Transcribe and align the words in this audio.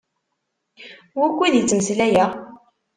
Wukud 1.17 1.53
i 1.59 1.61
ttmeslayeɣ? 1.63 2.31